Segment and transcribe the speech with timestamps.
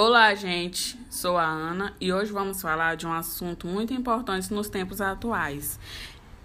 [0.00, 0.96] Olá, gente.
[1.10, 5.76] Sou a Ana e hoje vamos falar de um assunto muito importante nos tempos atuais.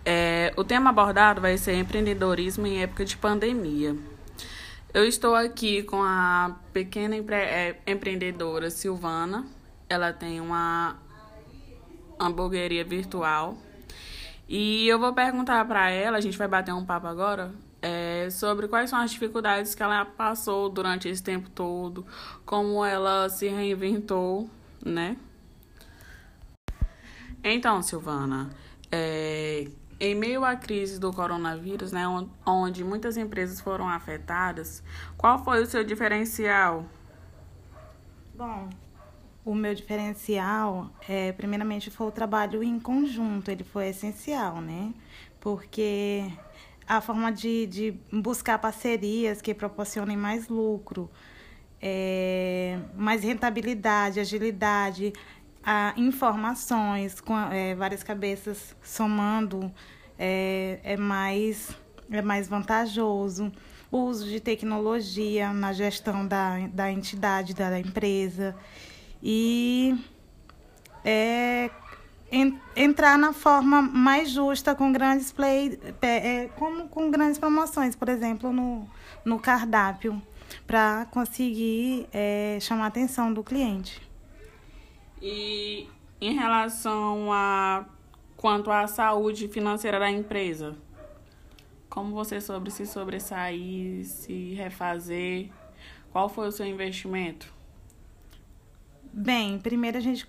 [0.04, 3.95] É, o tema abordado vai ser empreendedorismo em época de pandemia.
[4.91, 9.45] Eu estou aqui com a pequena empre é, empreendedora Silvana.
[9.88, 10.97] Ela tem uma
[12.20, 13.55] hamburgueria virtual.
[14.49, 17.51] E eu vou perguntar para ela, a gente vai bater um papo agora,
[18.29, 22.05] sobre quais são as dificuldades que ela passou durante esse tempo todo,
[22.45, 24.50] como ela se reinventou,
[24.86, 25.18] né?
[27.43, 28.50] Então, Silvana,
[28.91, 29.67] é,
[30.00, 32.03] em meio à crise do coronavírus, né,
[32.45, 34.83] onde muitas empresas foram afetadas,
[35.17, 36.86] qual foi o seu diferencial?
[38.33, 38.69] Bom,
[39.45, 44.94] o meu diferencial, é, primeiramente, foi o trabalho em conjunto, ele foi essencial, né?
[45.39, 46.31] Porque
[46.88, 51.09] a forma de, de buscar parcerias que proporcionem mais lucro,
[51.81, 55.14] é, mais rentabilidade, agilidade,
[55.64, 59.72] a, informações com é, várias cabeças somando
[60.17, 61.72] é, é, mais,
[62.11, 63.52] é mais vantajoso.
[63.92, 68.56] O uso de tecnologia na gestão da, da entidade, da, da empresa.
[69.22, 69.95] E
[71.06, 71.70] é,
[72.76, 78.52] entrar na forma mais justa com grandes play, é, como com grandes promoções, por exemplo,
[78.52, 78.88] no,
[79.24, 80.22] no cardápio,
[80.66, 84.02] para conseguir é, chamar a atenção do cliente.
[85.22, 85.88] E
[86.20, 87.86] em relação a
[88.36, 90.76] quanto à saúde financeira da empresa,
[91.90, 95.50] como você soube se sobressair, se refazer?
[96.12, 97.54] Qual foi o seu investimento?
[99.12, 100.26] Bem, primeiro a gente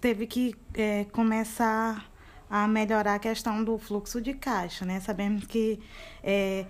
[0.00, 2.10] teve que é, começar
[2.48, 4.98] a melhorar a questão do fluxo de caixa, né?
[5.00, 5.78] Sabemos que
[6.22, 6.66] é,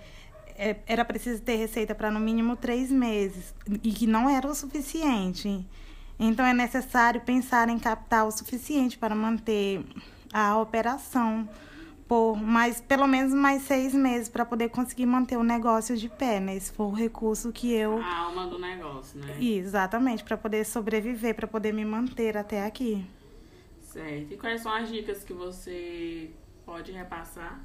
[0.57, 4.55] é, era preciso ter receita para no mínimo três meses e que não era o
[4.55, 5.67] suficiente.
[6.19, 9.83] Então é necessário pensar em capital o suficiente para manter
[10.33, 11.49] a operação
[12.07, 16.41] por mais pelo menos mais seis meses para poder conseguir manter o negócio de pé,
[16.41, 16.57] né?
[16.57, 18.03] Esse foi o recurso que eu.
[18.03, 19.37] A alma do negócio, né?
[19.41, 23.07] Exatamente, para poder sobreviver, para poder me manter até aqui.
[23.93, 24.33] Certo.
[24.33, 26.31] E quais são as dicas que você
[26.65, 27.61] pode repassar?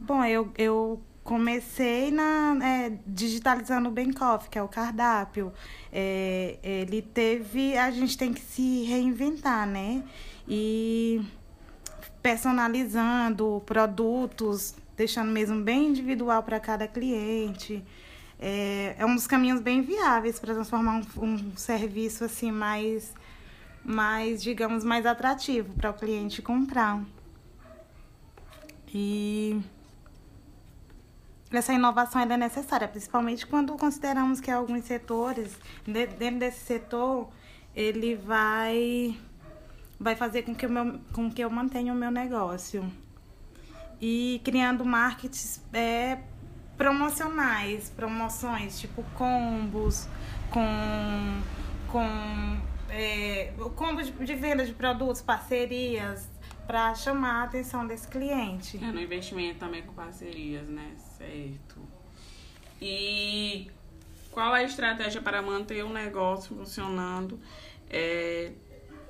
[0.00, 5.52] Bom, eu, eu comecei na é, digitalizando o Benkoff, que é o cardápio.
[5.92, 7.76] É, ele teve.
[7.76, 10.02] A gente tem que se reinventar, né?
[10.48, 11.20] E
[12.22, 17.84] personalizando produtos, deixando mesmo bem individual para cada cliente.
[18.40, 23.12] É, é um dos caminhos bem viáveis para transformar um, um serviço assim mais
[23.86, 27.02] mais, digamos, mais atrativo para o cliente comprar.
[28.92, 29.60] E
[31.52, 37.28] essa inovação é necessária, principalmente quando consideramos que alguns setores, dentro desse setor,
[37.74, 39.16] ele vai
[39.98, 42.90] vai fazer com que, meu, com que eu mantenha o meu negócio.
[43.98, 46.18] E criando markets é,
[46.76, 50.06] promocionais, promoções tipo combos,
[50.50, 51.40] com,
[51.90, 52.60] com
[52.90, 56.28] é, o combo de, de venda de produtos, parcerias,
[56.66, 58.76] para chamar a atenção desse cliente.
[58.82, 60.94] É, no investimento também com parcerias, né?
[61.16, 61.80] Certo.
[62.80, 63.70] E
[64.30, 67.40] qual a estratégia para manter o negócio funcionando
[67.88, 68.52] é,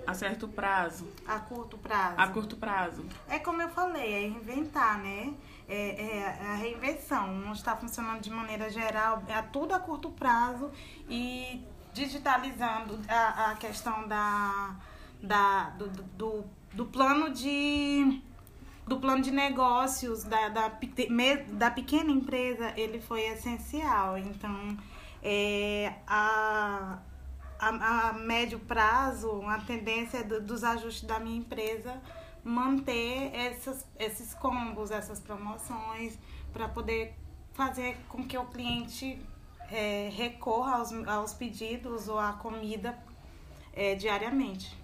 [0.06, 1.10] a certo prazo?
[1.26, 2.14] A curto prazo.
[2.16, 3.04] A curto prazo.
[3.28, 5.34] É como eu falei, é inventar, né?
[5.68, 7.34] É, é a reinvenção.
[7.34, 10.70] Não está funcionando de maneira geral, é tudo a curto prazo
[11.08, 11.64] e
[11.96, 14.76] digitalizando a, a questão da,
[15.22, 18.22] da, do, do, do plano de
[18.86, 20.70] do plano de negócios da, da,
[21.48, 24.16] da pequena empresa, ele foi essencial.
[24.16, 24.78] Então,
[25.20, 26.98] é, a,
[27.58, 32.00] a, a médio prazo, a tendência do, dos ajustes da minha empresa
[32.44, 36.16] manter essas, esses combos, essas promoções,
[36.52, 37.12] para poder
[37.54, 39.20] fazer com que o cliente
[39.70, 42.98] é, recorra aos, aos pedidos ou à comida
[43.72, 44.76] é, diariamente.